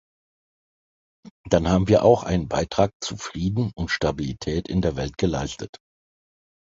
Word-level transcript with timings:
Dann 1.47 1.67
haben 1.67 1.87
wir 1.87 2.03
auch 2.03 2.23
einen 2.23 2.47
Beitrag 2.47 2.91
zu 3.03 3.17
Frieden 3.17 3.71
und 3.75 3.91
Stabilität 3.91 4.67
in 4.67 4.81
der 4.81 4.95
Welt 4.95 5.15
geleistet. 5.19 5.77